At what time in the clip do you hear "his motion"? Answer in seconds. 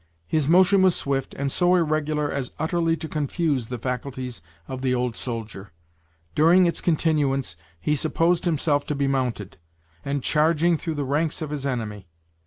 0.25-0.81